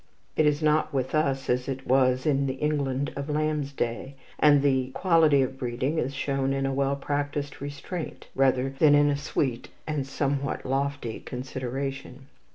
It 0.35 0.47
is 0.47 0.63
not 0.63 0.91
with 0.91 1.13
us 1.13 1.47
as 1.47 1.67
it 1.67 1.85
was 1.85 2.25
in 2.25 2.47
the 2.47 2.55
England 2.55 3.13
of 3.15 3.29
Lamb's 3.29 3.71
day, 3.71 4.15
and 4.39 4.63
the 4.63 4.89
quality 4.95 5.43
of 5.43 5.59
breeding 5.59 5.99
is 5.99 6.15
shown 6.15 6.53
in 6.53 6.65
a 6.65 6.73
well 6.73 6.95
practised 6.95 7.61
restraint 7.61 8.25
rather 8.33 8.71
than 8.79 8.95
in 8.95 9.11
a 9.11 9.15
sweet 9.15 9.69
and 9.85 10.07
somewhat 10.07 10.65
lofty 10.65 11.19
consideration. 11.19 12.25